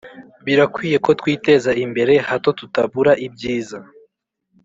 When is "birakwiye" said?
0.45-0.97